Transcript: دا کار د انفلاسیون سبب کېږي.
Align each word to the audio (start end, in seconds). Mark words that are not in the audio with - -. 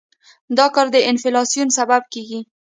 دا 0.57 0.65
کار 0.75 0.87
د 0.95 0.97
انفلاسیون 1.09 1.69
سبب 1.77 2.01
کېږي. 2.13 2.39